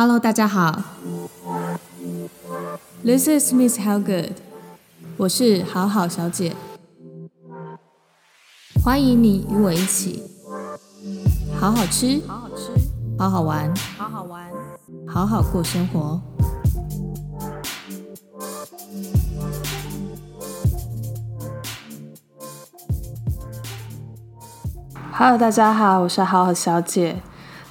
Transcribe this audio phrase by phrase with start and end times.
[0.00, 0.80] Hello，大家好。
[3.02, 4.30] This is Miss How Good，
[5.16, 6.54] 我是好好小姐。
[8.80, 10.22] 欢迎你与我一起
[11.58, 12.70] 好好吃，好好吃，
[13.18, 14.48] 好好玩，好好玩，
[15.08, 16.20] 好好过生活。
[25.12, 27.20] Hello，大家好，我是好好小姐。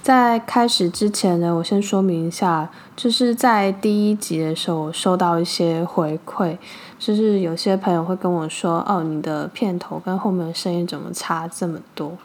[0.07, 6.57] 在开始之前呢，我先说明一下，就是在第一集的时候，我收到一些回馈，
[6.98, 12.17] 就是有些朋友会跟我说：“哦，你的片头跟后面的声音怎么差这么多？”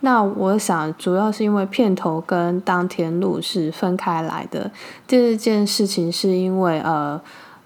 [0.00, 4.70] 那我想，主要是因为片头跟当天录是分开来的。
[5.06, 7.20] 第二件事情是因为，呃，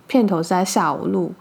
[0.09, 1.33] 片头是在下午录。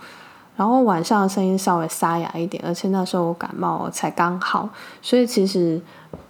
[0.59, 4.67] 然后晚上声音稍微沙哑一点，而且那时候我感冒才刚好，
[5.01, 5.81] 所以其实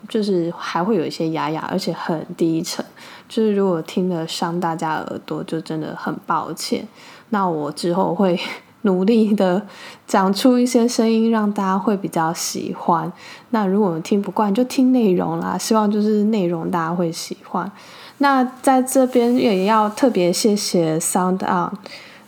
[0.08, 2.86] 就是还会有一些哑哑，而且很低沉。
[3.28, 6.88] 就是如果听得伤大家耳朵，就真的很抱歉。
[7.30, 8.40] 那我之后会
[8.84, 9.66] 努力的
[10.06, 13.12] 讲出一些声音，让大家会比较喜欢。
[13.50, 15.58] 那如果听不惯，就听内容啦。
[15.58, 17.72] 希望就是内容大家会喜欢。
[18.20, 21.76] 那在这边也要特别谢谢 Sound On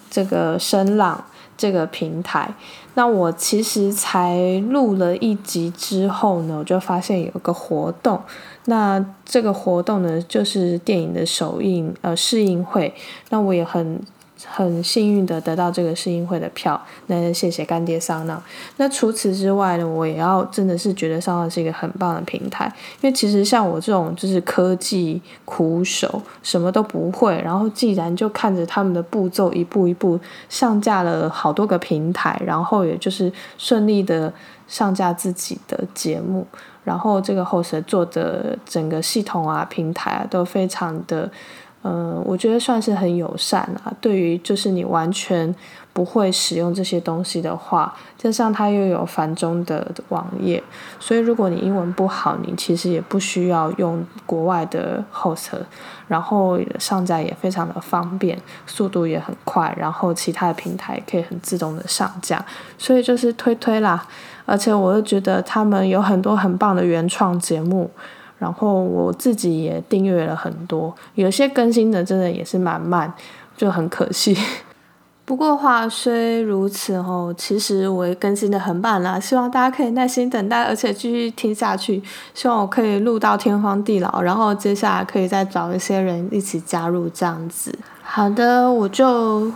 [0.10, 1.26] 这个声浪。
[1.62, 2.52] 这个平台，
[2.96, 8.20] 那我其实才录了一集之后呢，我就发现有个活动，
[8.66, 12.92] 那这个活动呢，就是电影的首映呃试映会，
[13.30, 14.02] 那我也很。
[14.50, 18.42] 很幸运的得到这个试音会的票，那谢谢干爹桑娜。
[18.78, 30.20] 那除此之外呢，我也要真的是觉得桑娜是一个很棒的平台，因为其实像我这种就是科技苦手，什么都不会，然后既然就看着他们的步骤一步一步
[30.50, 34.34] 上架了好多个平台，然后也就是顺利的
[34.68, 36.46] 上架自己的节目，
[36.84, 41.30] 然后这个 host 做的整个系统啊平台啊都非常的。
[41.84, 43.92] 嗯，我觉得算是很友善啊。
[44.00, 45.54] 对于就是你完全
[45.94, 50.62] 不会使用这些东西的话，加上它又有繁中的网页，
[51.00, 55.50] 所以如果你英文不好，你其实也不需要用国外的 host，
[56.08, 58.38] 然后上架也非常的方便，
[58.68, 62.46] 速度也很快，然后其他的平台可以很自动的上架，
[62.78, 64.06] 所以就是推推啦。
[64.46, 67.90] 而且我又觉得他们有很多很棒的原创节目。
[68.42, 73.14] 然后我自己也订阅了很多，有些更新的真的也是蛮慢，
[73.56, 74.36] 就很可惜。
[75.26, 82.02] 不过话虽如此哦，其实我更新的很慢啦，希望大家可以耐心等待，而且继续听下去。
[82.34, 87.78] 希望我可以录到天荒地老，然后接下来可以再找一些人一起加入这样子。
[88.02, 89.52] 好的，我就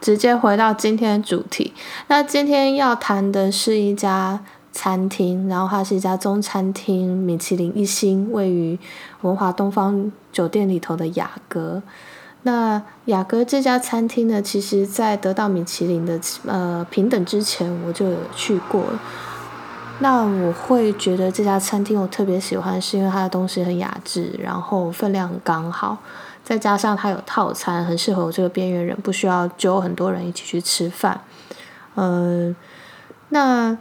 [0.00, 1.72] 直接回到今天的主题。
[2.06, 4.38] 那今天要谈的是一家。
[4.72, 8.78] 餐厅，然后它是一家中餐厅，米其林一星，位于
[9.20, 11.82] 文华东方酒店里头的雅阁。
[12.44, 18.82] 那雅阁这家餐厅呢，其实在得到米其林的呃平等之前，我就有去过。
[20.00, 25.98] 那我会觉得这家餐厅我特别喜欢，是因为它的东西很雅致，然后分量刚好，
[26.42, 31.20] 再加上它有套餐，很适合我这个边缘人，不需要揪很多人一起去吃饭。
[31.94, 32.56] 嗯，
[33.28, 33.76] 那。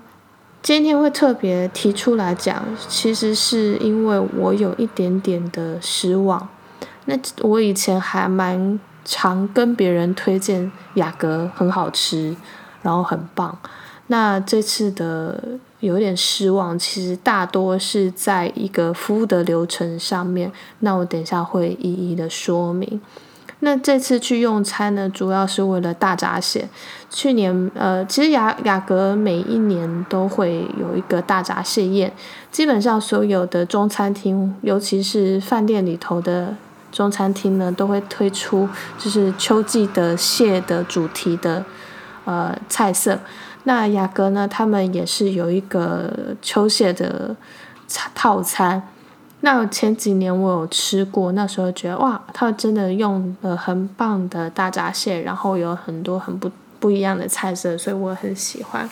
[0.62, 6.48] 今天会特别提出来讲，其实是因为我有一点点的失望。
[7.06, 12.36] 那我以前还蛮常跟别人推荐雅阁很好吃，
[12.84, 13.58] 然后很棒。
[14.08, 15.44] 那这次的
[15.80, 20.52] 有点失望，其实大多是在一个服务的流程上面。
[20.80, 23.02] 那我等一下会一一的说明。
[23.64, 26.68] 那这次去用餐呢，主要是为了大闸蟹。
[27.12, 32.12] 去年，呃，其实雅雅阁每一年都会有一个大闸蟹宴，
[32.52, 36.56] 基本上所有的中餐厅，尤其是饭店里头的
[36.92, 38.68] 中餐厅呢，都会推出
[38.98, 41.64] 就是秋季的蟹的主题的
[42.26, 43.20] 呃菜色。
[43.66, 47.36] 那雅阁呢，他们也是有一个秋蟹的
[48.16, 48.82] 套餐。
[49.44, 56.50] 那前几年我有吃过，那时候觉得哇，他真的用了很棒的大闸蟹，然后有很多很不
[56.80, 58.90] 不一样的菜色，所以我很喜欢。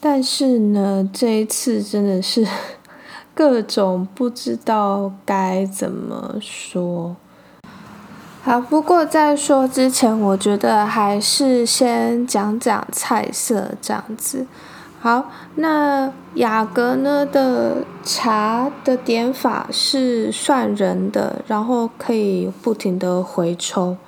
[0.00, 2.46] 但是呢，这一次真的是
[3.34, 7.16] 各种不知道该怎么说。
[8.42, 14.46] 好，不过在说之前，我觉得还是先讲讲菜色这样子。
[15.04, 23.98] 好，那雅阁呢的茶的点法是算人的，然后可以不停的回抽。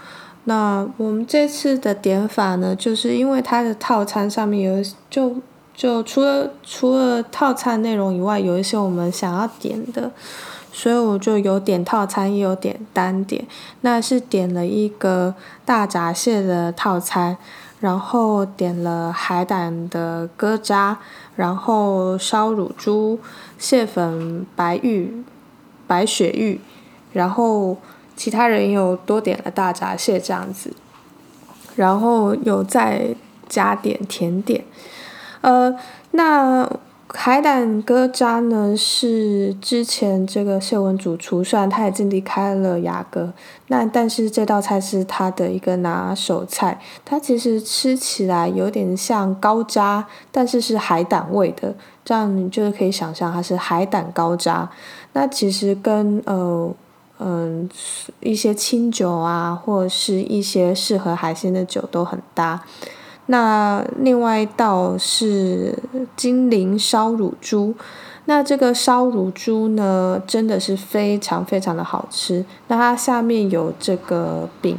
[0.44, 5.36] 那我们这次的点法呢，就是因为它的套餐上面有，就
[5.74, 10.10] 就除了除了套餐内容以外，有一些我们想要点的，
[10.72, 13.46] 所以我就有点套餐，也有点单点。
[13.82, 15.34] 那是点了一个
[15.66, 17.36] 大闸蟹的套餐，
[17.80, 20.98] 然后点了海胆的疙渣，
[21.36, 23.18] 然后烧乳猪、
[23.58, 25.24] 蟹粉、白玉、
[25.86, 26.60] 白雪玉，
[27.12, 27.76] 然后
[28.16, 30.72] 其他人又多点了大闸蟹这样子，
[31.76, 33.14] 然后有再
[33.48, 34.64] 加点甜点，
[35.40, 35.74] 呃，
[36.12, 36.68] 那。
[37.08, 43.32] 海胆哥渣呢是之前这个谢文主厨，虽然他已经离开了雅阁，
[43.68, 46.80] 那但是这道菜是他的一个拿手菜。
[47.04, 51.74] 它其实吃起来有点像高渣，但是是海胆味的，
[52.04, 54.68] 这样你就是可以想象它是海胆高渣。
[55.12, 56.74] 那其实跟呃
[57.18, 57.68] 嗯
[58.20, 62.62] 一些清酒啊，或者是一些适合海鲜的酒都很搭。
[63.26, 65.76] 那另外一道是
[66.14, 67.74] 金陵烧乳猪，
[68.26, 72.44] 那这个烧乳猪呢，真的是非常非常的好吃。
[72.68, 74.78] 那它下面有这个饼，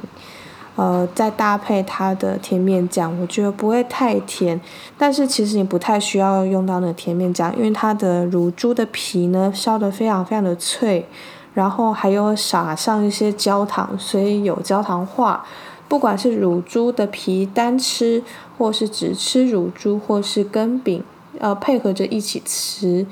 [0.77, 4.59] 呃，再搭配它的甜面酱，我觉得不会太甜。
[4.97, 11.05] 但是其实你不太需要用到那甜面酱，因为它的乳猪的皮呢烧得非常非常的脆，
[11.53, 15.43] 然后还有撒上一些焦糖，所以有焦糖化。
[15.87, 18.21] 不管是乳猪的皮单吃，
[18.57, 21.01] 或是只吃乳猪，或是跟饼，
[21.39, 23.07] 呃，配合着一起吃，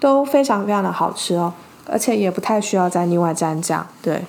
[0.00, 1.54] 都非常非常的好吃哦，
[1.86, 3.86] 而且也不太需要再另外蘸酱。
[4.02, 4.24] 对，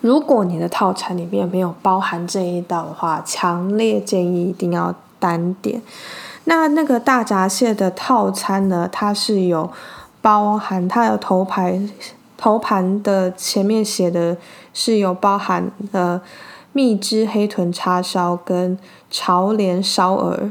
[0.00, 5.82] 如果你的套餐里面没有包含这一道的话，强烈建议一定要单点。
[6.44, 9.68] 那那个大闸蟹的套餐呢，它是有
[10.20, 11.80] 包含它的头牌
[12.36, 14.36] 头盘的前面写的
[14.72, 16.20] 是有包含呃。
[16.72, 18.78] 蜜汁黑豚叉烧跟
[19.10, 20.50] 潮莲烧鹅，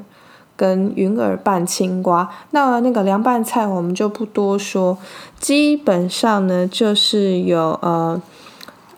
[0.56, 4.98] 跟云耳拌青瓜，那那个凉拌菜我们就不多说，
[5.40, 8.22] 基本上呢就是有呃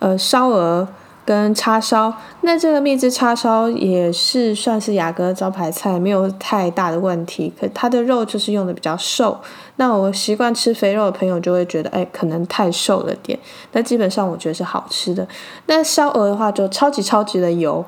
[0.00, 0.88] 呃烧鹅。
[1.24, 7.52] 跟叉烧，那这个蜜汁叉烧也是算是雅阁招牌菜，没有太大的问题。
[7.60, 9.40] 可它的肉就是用的比较瘦，
[9.76, 13.38] 那我习惯吃肥肉的朋友就会觉得，哎，可能太瘦了点。
[13.70, 15.26] 那基本上我觉得是好吃的。
[15.66, 17.84] 那烧鹅的话就超级超级的油，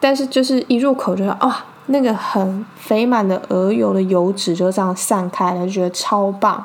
[0.00, 6.64] 但是就是一入口就是啊，那个很肥满的鹅油的油脂就这样散开了，就觉得超棒。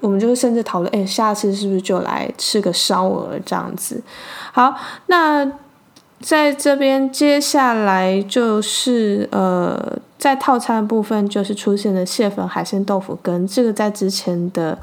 [0.00, 4.02] 我们就甚至讨论，哎，下次是不是就来吃个烧鹅这样子？
[4.52, 4.74] 好，
[5.06, 5.50] 那
[6.20, 14.78] 在这边接下来就是呃，在套餐部分就是出现了蟹粉海鲜豆腐羹，这个在之前的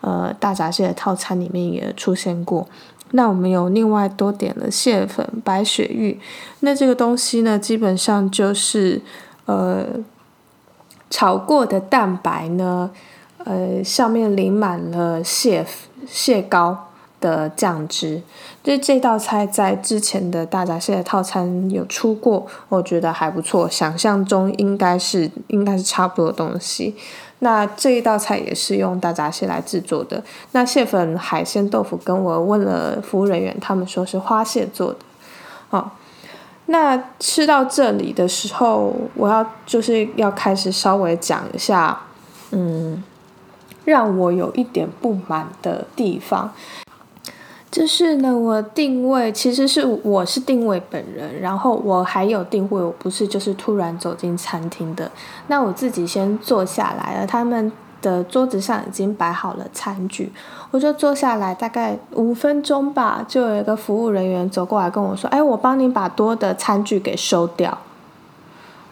[0.00, 2.66] 呃大闸蟹的套餐里面也出现过。
[3.12, 6.18] 那我们有另外多点了蟹粉白雪玉，
[6.60, 9.00] 那这个东西呢，基本上就是
[9.44, 9.84] 呃
[11.10, 12.90] 炒过的蛋白呢。
[13.44, 15.66] 呃，上面淋满了蟹
[16.06, 16.88] 蟹膏
[17.20, 18.22] 的酱汁，
[18.62, 23.68] 就这道菜在之前的大闸蟹的套餐有出过，我觉得还不错。
[23.68, 26.96] 想象中应该是应该是差不多的东西。
[27.40, 30.22] 那这一道菜也是用大闸蟹来制作的。
[30.52, 34.98] 那蟹粉海鲜豆腐，跟我问了服务人员，他们说是花蟹做的。
[35.68, 35.96] 好，
[36.66, 42.02] 那吃到这里的时候，我要就是要开始稍微讲一下，
[42.50, 43.02] 嗯。
[43.84, 46.52] 让我有一点不满的地方，
[47.70, 55.10] 就是呢，我定位其实是我是定位本人，然后我还有定位，我不是就是突然走进餐厅的。
[55.48, 60.30] 那我自己先坐下来了，他们的桌子上已经摆好了餐具，
[60.70, 67.78] 我就坐下来，大概五分钟吧，就有一个服务人员走过来跟我说：“哎，我帮你把多的餐具给收掉。”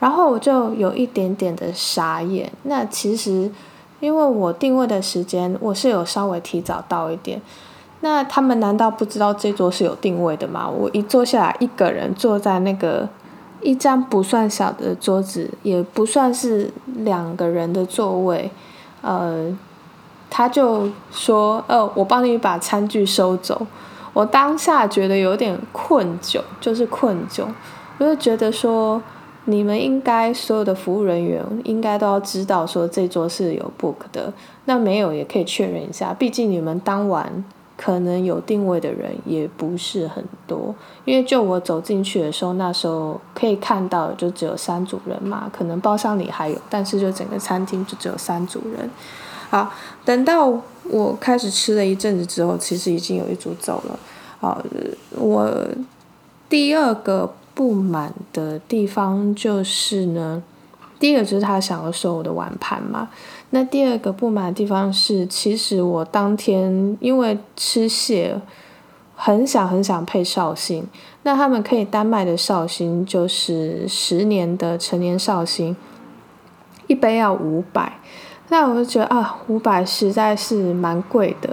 [0.01, 2.51] 然后我就有一点点的傻眼。
[2.65, 3.51] 那其实。
[4.01, 7.41] 因为我定位的时间我是有稍微提早到一点，
[8.01, 10.69] 那他们难道不知道这桌是有定位的吗？
[10.69, 13.09] 我一坐下来，一个人坐在那个
[13.61, 18.51] 一张不算小的桌子，也不算是两个人的座位，
[19.03, 19.55] 呃，
[20.31, 23.67] 他就说：“哦，我帮你把餐具收走。”
[24.15, 27.45] 我当下觉得有点困窘，就是困窘，
[27.99, 29.01] 我就觉得说。
[29.47, 34.33] 你们应该所有的服务人员应该都要知道说这桌是有 book 的，
[34.67, 37.43] 那没有也可以确认一下，毕竟你们当晚
[37.77, 40.75] 可能有定位的人也不是很多，
[41.07, 48.89] 因为就我走进去的时候，那时候可以看到就只有三组人嘛，可能包厢里还有，但是就整个餐厅就只有三组人。
[49.49, 49.73] 好，
[50.05, 50.53] 等到
[50.85, 53.99] 我开始吃了一阵子之后，其实已经有一组走了。
[54.39, 54.63] 好，
[55.17, 55.51] 我
[56.49, 57.33] 第二个。
[57.61, 60.43] 不满的地方就是呢，
[60.99, 63.11] 第一个就是他想要收我的碗盘嘛。
[63.51, 68.41] 那第二个不满的地方是，其实我当天因为吃蟹，
[69.15, 70.87] 很想很想配绍兴。
[71.25, 75.77] 那他们可以单卖的绍兴就是十年的成年绍兴，
[76.87, 77.99] 一杯要五百。
[78.49, 81.51] 那我就觉得啊，五百实在是蛮贵的。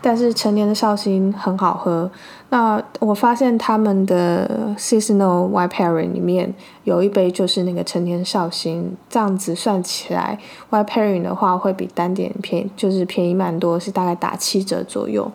[0.00, 2.08] 但是成年的绍兴很好喝。
[2.52, 6.52] 那我发现他们的 seasonal white pairing 里面
[6.82, 10.36] 有一杯就是那个成年绍兴，这样子算起来
[10.68, 15.30] ，white pairing 的话会比单点便就是便宜蛮多，是大概打七折左右。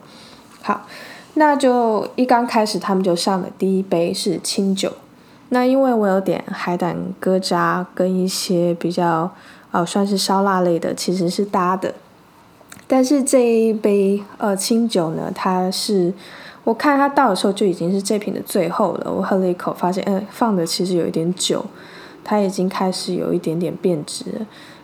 [0.62, 0.86] 好，
[1.36, 4.92] 那就一刚开始他们就上的第一杯是清酒。
[5.50, 9.32] 那因为我有点海胆疙瘩跟一些比较
[9.72, 11.94] 呃算是烧腊类的，其实是搭的。
[12.88, 16.14] 但是这一杯呃清酒呢，它是
[16.66, 19.10] 我看它倒的时候就已经是这瓶的最后了。
[19.10, 21.64] 我喝了一口，发现嗯放的其实有一点久，
[22.26, 24.26] 它已经开始有一点点变质。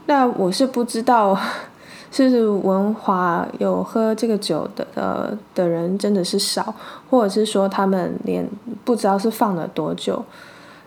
[0.05, 1.38] 那我是不知道，
[2.09, 6.73] 是不是文华有喝这个酒的呃的人真的是少，
[7.09, 8.47] 或者是说他们连
[8.85, 10.23] 不知道是放了多久，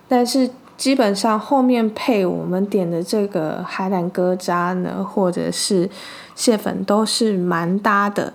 [0.07, 0.49] 但是。
[0.77, 5.89] 基本上后面配我们点的这个海胆哥渣呢，或者是
[6.35, 8.33] 蟹粉都是蛮搭的。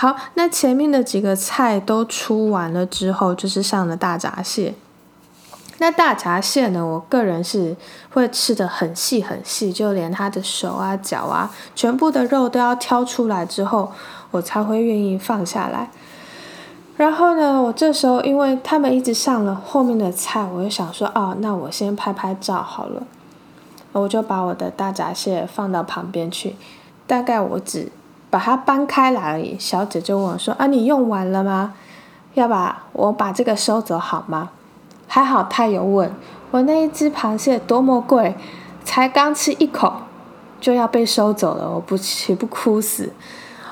[0.00, 4.72] 好，那前面的几个菜都出完了之后，就是上了大闸蟹。
[5.78, 7.74] 那大闸蟹呢，我个人是
[8.10, 13.90] 会吃的很细很细，就连它的手啊、脚啊，全部的肉都要挑出来之后，
[14.30, 15.90] 我才会愿意放下来。
[16.96, 23.02] 然后呢，我这时候因为他们一直上了后面的菜，我就想说，哦，那我先拍拍照好了。
[23.90, 26.54] 我就把我的大闸蟹放到旁边去，
[27.08, 27.90] 大概我只
[28.30, 29.56] 把它搬开来而已。
[29.58, 31.74] 小姐就问我说，啊，你用完了吗？
[32.34, 34.50] 要把我把这个收走好吗？
[35.06, 36.12] 还好她有问
[36.50, 38.36] 我那一只螃蟹多么贵，
[38.84, 39.92] 才刚吃一口
[40.60, 43.12] 就要被收走了，我不岂不哭死？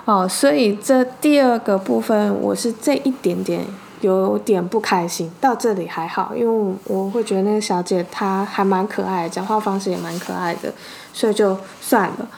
[0.05, 3.65] 哦，所以这第二个部分我是这一点点
[4.01, 5.31] 有点不开心。
[5.41, 10.73] 到这里还好，因为我会觉得那个小姐她还蛮可爱，讲话方式也蛮可爱的，
[11.13, 12.29] 所以就算了。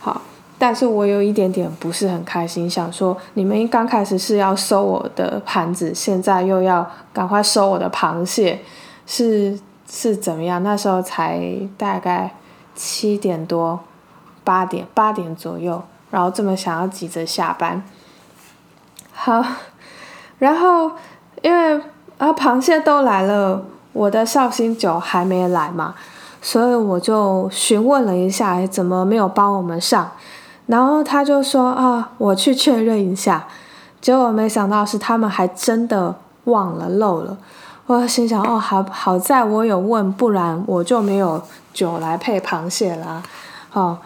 [0.00, 0.22] 好，
[0.58, 8.60] 但是我有一点点不是很开心，想说你们刚开始是要收我的盘子，现在又要赶快收我的螃蟹，
[9.06, 10.62] 是是怎么样？
[10.62, 11.40] 那时候才
[11.76, 12.34] 大概
[12.74, 13.78] 七点多，
[14.42, 15.82] 八点八点左右。
[16.10, 17.82] 然后这么想要急着下班，
[19.12, 19.44] 好，
[20.38, 20.90] 然后
[21.42, 21.82] 因为
[22.16, 23.62] 啊螃蟹都来了，
[23.92, 25.94] 我的绍兴酒还没来嘛，
[26.40, 30.10] 所以我就询问了一下，怎么没有帮我们上？
[30.68, 33.48] 然后他就说啊，我去确认一下。
[34.00, 37.36] 结果没想到是他们还真的忘了漏了。
[37.86, 41.42] 我心想哦，好好在我有问，不然我就没有
[41.74, 43.20] 酒来配螃蟹啦。
[43.72, 43.98] 哦，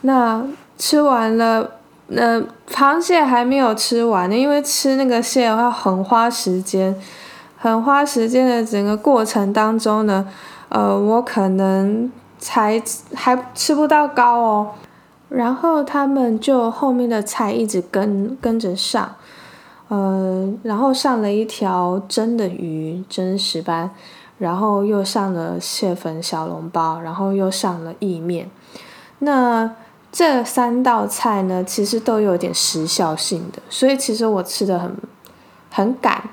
[0.00, 0.42] 那。
[0.80, 1.72] 吃完了，
[2.06, 6.96] 那螃蟹还没有吃完呢，因为吃那个蟹的话很花时间，
[7.58, 10.26] 很花时间的整个过程当中呢，
[10.70, 12.82] 呃，我可能才
[13.14, 14.68] 还吃不到膏哦，
[15.30, 19.14] 然后他们就后面的菜一直跟跟着上，
[19.88, 23.90] 呃，然后上了一条蒸的鱼蒸石斑，
[24.36, 28.50] 然后又上了蟹粉小笼包，然后又上了意面，
[29.20, 29.74] 那。
[30.12, 34.96] 这三道菜呢，其实都有点时效性的，所以其实我吃的很
[35.70, 36.30] 很赶。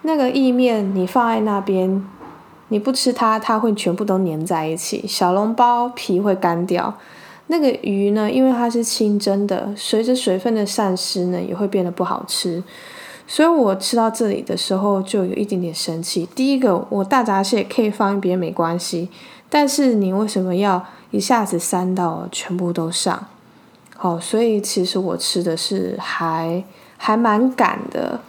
[0.00, 2.02] 那个意面你放在那边，
[2.68, 5.06] 你不吃它，它会全部都粘在一起。
[5.06, 6.94] 小笼包皮会干掉。
[7.48, 12.62] 那个鱼呢，因为它是清蒸的，随着水分的散失呢，也会变得不好吃。
[13.26, 16.28] 所以我吃到这里的时候，就有一点点生气。
[16.34, 19.08] 第一个，我大闸蟹可以放一边没关系，
[19.48, 20.84] 但是你为什么要？
[21.12, 23.26] 一下子三道全部都上，
[23.96, 26.62] 好，所以其实我吃的是还
[26.98, 28.20] 还蛮赶的，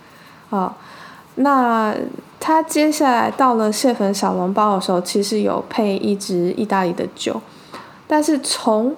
[0.51, 0.71] 哦，
[1.35, 1.93] 那
[2.39, 7.41] 他接下来到了蟹粉小笼包的时候，其实有配一支意大利的酒，
[8.07, 8.95] 但是从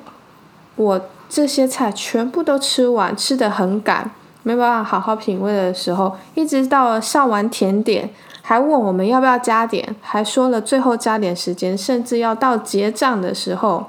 [0.80, 4.10] 我这些菜全部都吃完，吃的很赶，
[4.44, 8.10] 没办法好好品味的时候，一直到上完甜点。
[8.42, 13.88] 还问我们要不要加点，还说了最后加点时间，甚至要到结账的时候，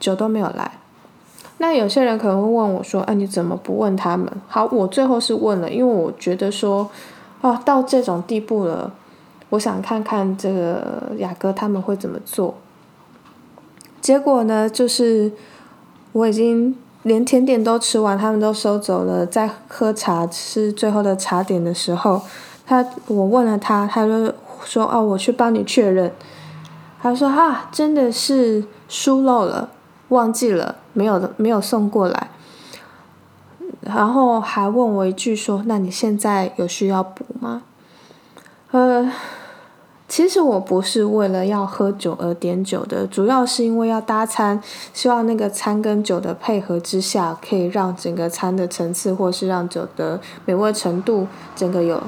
[0.00, 0.78] 酒都没有来。
[1.58, 6.90] 那有些人可能会问我说：“哎，你怎么不问他们？”好，我最后是问了，因为我觉得说，
[7.42, 8.90] 哦，到这种地步了，
[9.50, 12.54] 我想看看这个雅哥他们会怎么做。
[14.00, 15.32] 结果呢，就是
[16.16, 22.22] 我已经连甜点都吃完，他们都收走了，在喝茶吃最后的茶点的时候。
[22.66, 24.32] 他我问了他，他就
[24.64, 26.10] 说：“哦，我去帮你确认。”
[27.02, 29.68] 他说啊，真的是疏漏了，
[30.08, 32.30] 忘记了，没有没有送过来。
[33.82, 37.62] 然后还问我一句说：“那你现在有需要补吗？”
[38.72, 39.12] 呃，
[40.08, 44.62] 其实我不是为了要喝酒而点酒的，主要是因为要搭餐，
[44.94, 52.00] 希望那个餐跟酒的配合之下，可以让整个餐的层次，或是让酒的美味程度，整个有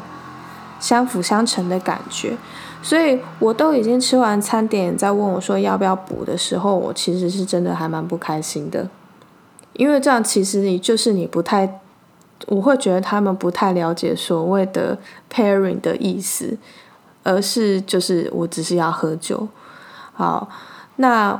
[0.78, 2.36] 相辅相成的感觉。
[2.80, 8.88] 所以我都已经吃完餐点，在问我说要不要补的时候，我其实是真的还蛮不开心的。
[9.72, 11.80] 因为这样，其实你就是你不太，
[12.46, 14.96] 我会觉得他们不太了解所谓的
[15.28, 16.56] pairing 的意思，
[17.28, 19.46] 而是就是我只是要喝酒。
[20.14, 20.48] 好，
[20.96, 21.38] 那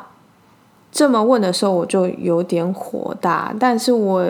[0.93, 4.23] 这么问的时候，我就有点火大，但是我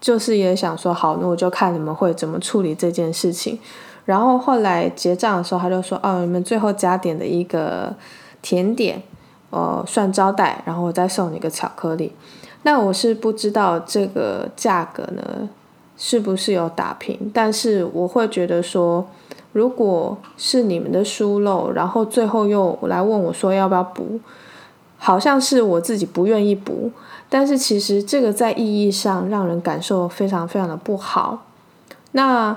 [0.00, 3.58] 就是也想说，好，那我就看你们会怎么处理这件事情。
[4.04, 7.94] 然后后来结账的时候，他就说，哦，你们最后加点的一个
[8.42, 9.00] 甜点，
[9.50, 12.12] 呃，算招待，然后我再送你个巧克力。
[12.62, 15.48] 那我是不知道这个价格呢，
[15.96, 17.30] 是不是有打平？
[17.32, 19.06] 但是我会觉得说，
[19.58, 24.20] 如果是你们的疏漏，然后最后又来问我说要不要补，
[24.96, 26.92] 好像是我自己不愿意补，
[27.28, 31.46] 但是其实这个在意义上让人感受非常非常的不好。
[32.12, 32.56] 那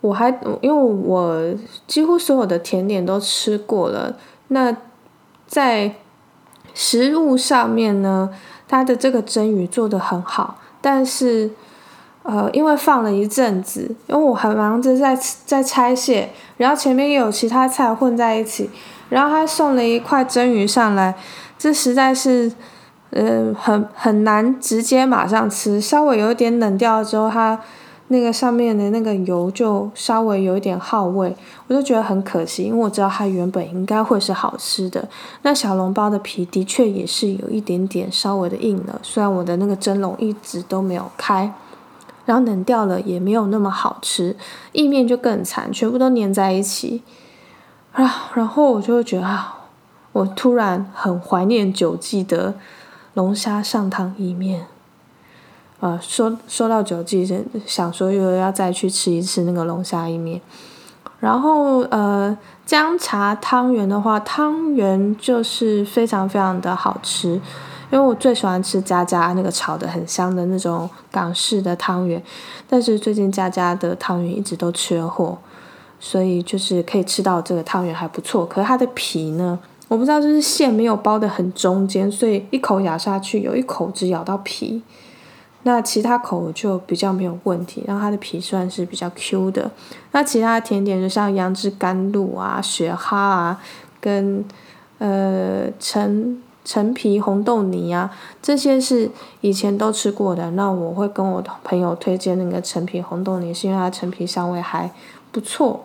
[0.00, 0.28] 我还
[0.60, 1.54] 因为我
[1.86, 4.16] 几乎所有的甜点都吃过了，
[4.48, 4.76] 那
[5.46, 5.94] 在
[6.74, 8.30] 食物上面呢？
[8.66, 11.50] 它的这个蒸鱼做的很好，但是，
[12.22, 18.70] 呃，因为放了一阵子，因为我很忙着在在拆卸，然后前面又有其他菜混在一起，
[19.08, 21.14] 然后他送了一块蒸鱼上来，
[21.58, 22.52] 这实在是，
[23.10, 27.58] 呃，很很难直接马上吃，稍微有一点冷掉了之后，它。
[28.12, 31.32] 那个上面的那个油就稍微有一点耗味，
[31.68, 35.08] 我就觉得很可惜，因为我知道它原本应该会是好吃的。
[35.42, 41.52] 那小笼包的皮的确也是有一点点稍微的硬了，虽然我的那个蒸笼一直都没有开，
[42.30, 44.36] 然后冷掉了也没有那么好吃。
[44.70, 47.02] 意面就更惨，全部都粘在一起
[47.92, 48.30] 啊！
[48.34, 49.58] 然后我就会觉得啊，
[50.12, 52.54] 我突然很怀念九记的
[53.14, 54.66] 龙虾上汤意面。
[55.80, 57.26] 呃，说说到九记，
[57.66, 60.40] 想说又要再去吃一次那个龙虾意面。
[61.18, 67.40] 然后呃，姜茶汤圆的话，汤圆就是非常非常的好吃，
[67.90, 72.22] 因为我最喜欢吃家家那个炒的很香的那种港式的汤圆。
[72.68, 75.36] 但是最近家家的汤圆一直都缺货，
[75.98, 78.46] 所以就是可以吃到这个汤圆还不错。
[78.46, 84.82] 可是它的皮呢，我不知道就是馅没有包的很中间，所以一口咬下去，有一口只咬到皮。
[85.64, 89.70] 那其他口就比较没有问题，然后它的皮算是比较 Q 的。
[90.12, 93.60] 那其他的甜点就像杨枝甘露啊、雪哈啊，
[94.00, 94.42] 跟
[94.96, 98.08] 呃陈陈皮红豆泥啊，
[98.40, 100.52] 这些是以前都吃过的。
[100.52, 104.88] 那我会跟我朋友推荐那个陈皮红豆泥，是因为它陈皮香味还
[105.32, 105.84] 不错。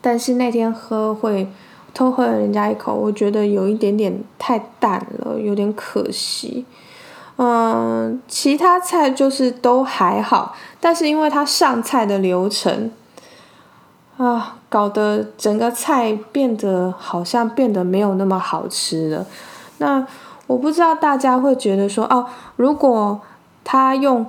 [0.00, 1.46] 但是那天喝会
[1.92, 6.64] 偷喝了人家一口，我觉得有一点点太淡了，有点可惜。
[7.36, 12.90] 嗯，其他菜就是都还好，但是因为它上菜的流程，
[14.16, 19.26] 啊，搞得整个菜变得好像变得没有那么好吃了。
[19.78, 20.06] 那
[20.46, 23.20] 我不知道大家会觉得说，哦，如果
[23.64, 24.26] 他用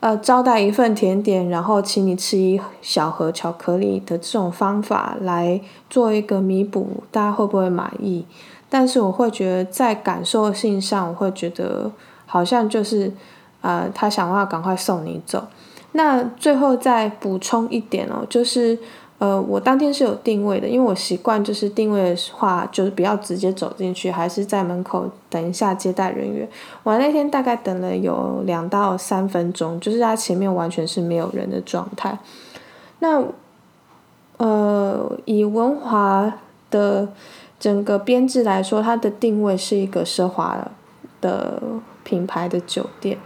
[0.00, 8.24] 呃招待一份甜点，然后请你吃一小盒巧克力的这种方法来做一个弥补，大家会不会满意？
[8.68, 11.90] 但是我会觉得在感受性上，我会觉得。
[12.28, 13.12] 好像就是，
[13.60, 15.46] 呃，他想要赶快送你走。
[15.92, 18.76] 那最后再补充一点哦，就是，
[19.18, 26.48] 呃，我当天是有定位的，因为我习惯就是定位的话，就是不要直接走进去，还是在门口等一下接待人员。
[26.82, 32.18] 我那天大概等了有两到三分钟，就是他前面完全是没有人的状态。
[32.98, 33.22] 那，
[34.36, 36.32] 呃，以文华
[36.70, 37.08] 的
[37.58, 40.68] 整个编制来说，它的定位是一个奢华
[41.20, 41.62] 的。
[42.06, 43.18] 品牌的酒店，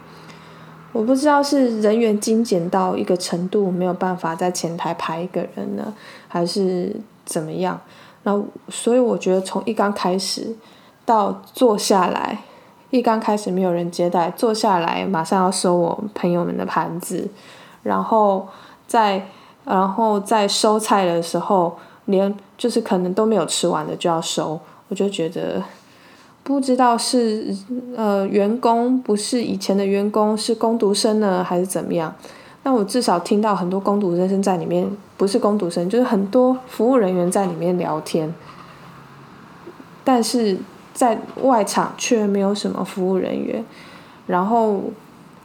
[0.92, 5.94] 我不知道是人员精简到一个程度没有办法在前台排一个人呢，
[6.26, 7.80] 还是怎么样？
[8.24, 10.56] 那，所以我觉得从一刚开始
[11.04, 12.42] 到坐下来，
[12.90, 17.28] 一刚开始没有人接待，坐下来马上要收我朋友们的盘子，
[17.84, 18.48] 然后
[18.86, 19.26] 在
[19.64, 25.62] 然后在收菜的时候，连就是可能都没有吃完的就要收，我就觉得。
[26.50, 27.54] 不知道是
[27.96, 32.12] 呃员工不是以前的员工是工读生呢还是怎么样？
[32.64, 38.34] 那我至少听到很多工读生在里面，不是工读生就是很多服务人员在里面聊天。
[40.02, 40.58] 但是
[40.92, 43.64] 在外场却没有什么服务人员。
[44.26, 44.82] 然后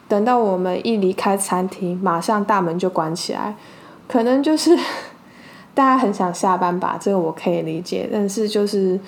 [0.08, 3.56] 等到我们一离开餐厅，马上大门就关起来，
[4.08, 4.76] 可能就是
[5.76, 8.10] 大家很想下班吧，这个我可以理解。
[8.12, 9.00] 但是就是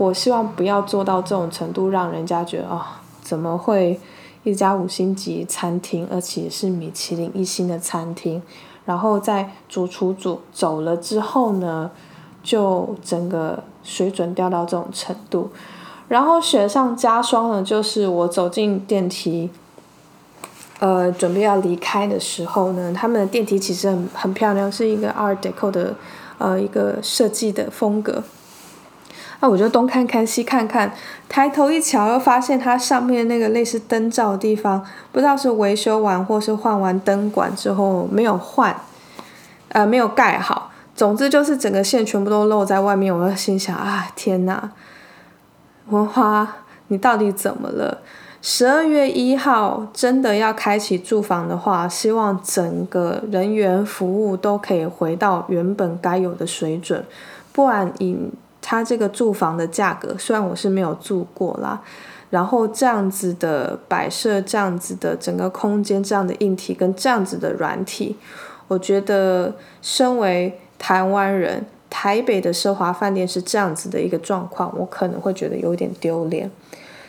[0.00, 4.00] 我希望不要做到这种程度，让人家觉得啊，怎么会
[4.44, 8.40] 一家五星级餐厅，而且是米其林一星的餐厅，
[8.86, 11.90] 然后在主厨组走了之后呢，
[12.42, 15.50] 就整个水准掉到这种程度。
[16.08, 19.50] 然后雪上加霜的，就是我走进电梯，
[20.78, 25.94] 呃，准备要离开的时候呢，他们的电梯其实很很漂亮，是一个 Art Deco 的，
[26.38, 28.22] 呃，一个设计的风格。
[29.40, 30.92] 那我就东看看西看看，
[31.28, 38.76] 抬头一瞧，又发现它上面那个类似灯罩的地方，不知道是维修完或是换完灯管之后没有换，
[39.68, 40.70] 呃，没有盖好。
[40.94, 44.70] 总之就是整个线全部都露在外面，我就心想啊，天哪！
[45.88, 46.56] 文花，
[46.88, 48.02] 你到底怎么了？
[48.42, 57.02] 十二月一号真的要开启住房的话，希望整个人员服务都可以回到原本该有的水准，
[57.52, 58.16] 不然以
[58.60, 61.80] 他这个住房的价格，虽然我是没有住过啦，
[62.30, 68.16] 然后这样子的摆设，这样子的整个空间，这样的硬体跟这样子的软体，
[68.68, 71.66] 我觉得身为台湾人。
[71.92, 76.48] 台北的奢华饭店是这样子的一个状况，我可能会觉得有点丢脸。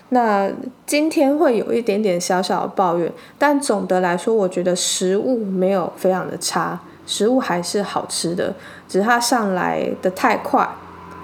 [0.09, 0.49] 那
[0.87, 8.51] 今天会有一点点小小的抱怨，但总的来说，我觉得食物没有非常的差，食物还是好吃的，
[8.89, 10.67] 只是它上来的太快，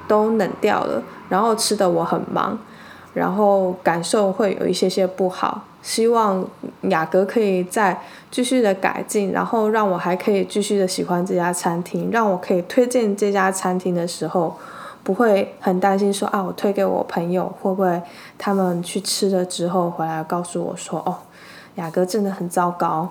[0.07, 2.57] 都冷掉了，然后吃的我很忙，
[3.13, 5.63] 然后感受会有一些些不好。
[5.83, 6.45] 希望
[6.81, 14.57] 雅阁可以再继续的改进，然后让我还可以继续的喜欢这家餐厅，让我可以推荐这家餐厅的时候，
[15.03, 18.01] 不会很担心说啊，我推给我朋友会不会
[18.37, 21.15] 他们去吃了之后回来告诉我说，哦，
[21.75, 23.09] 雅阁真的很糟糕，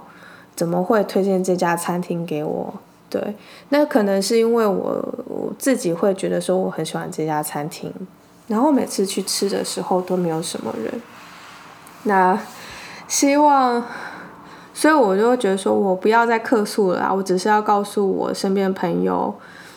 [0.54, 2.74] 怎么会推荐这家餐厅给我？
[3.08, 3.34] 对，
[3.68, 7.92] 那可能是因为我我自己会觉得说我很喜欢这家餐厅，
[8.48, 11.02] 然后每次去吃的时候都没有什么人，
[12.04, 12.38] 那。
[13.08, 13.80] 希望，
[14.74, 19.32] 所以我就觉得说，我不要再客诉了，我只是要告诉我身边朋友，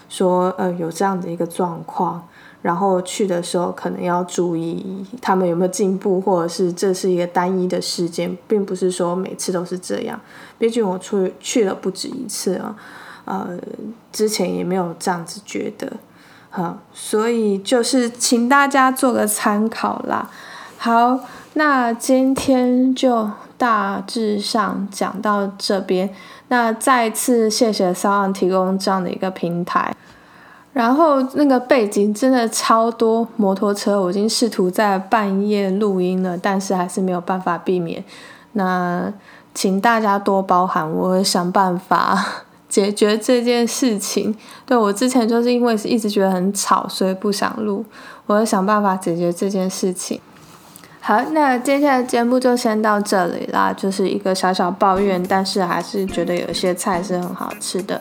[0.10, 2.28] 说，呃，有这样的一个状况，
[2.64, 10.20] 然后去的时候可能要注意他们有没有进步，或者是这是一个单一的事件，并不是说每次都是这样。
[10.58, 12.76] 毕竟我出去了不止一次啊，
[13.30, 13.58] 呃，
[14.12, 15.94] 之前也没有这样子觉得，
[16.50, 20.30] 好，所以就是请大家做个参考啦。
[20.78, 21.20] 好。
[21.54, 26.10] 那今天就大致上讲到这边。
[26.50, 29.94] 那再次谢谢骚浪提供这样的一个平台。
[30.74, 38.02] 然后那个背景真的超多摩托车，我已经试图在半夜录音了，但是还是没有办法避免。
[38.54, 39.12] 那
[39.54, 42.24] 请大家多包涵，我会想办法
[42.70, 44.34] 解决这件事情。
[44.66, 47.84] 对我之前就是因为是一直觉得很吵，所以不想录，
[48.28, 50.22] 我会想办法解决这件事情。
[51.02, 58.00] 好，那接下来节目就先到这里啦，就是一个小小抱怨，但是还是觉得有些菜是很好吃的。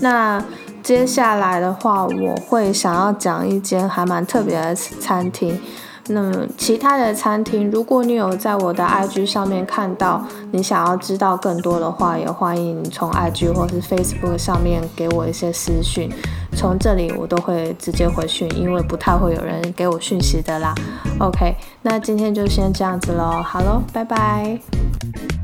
[0.00, 0.42] 那
[0.82, 5.60] 接下来的话，我会想要讲一间还蛮特别的餐厅。
[6.08, 16.10] 那其他的餐厅，如果你有在我的 IG 上面看到，你想要知道更多的话，也欢迎你从 IG 或是 Facebook 上面给我一些私讯，
[16.56, 20.74] 从这里我都会直接回讯，因为不太会有人给我讯息的啦。
[21.18, 25.35] OK，那今天就先这样子喽，好喽，拜拜。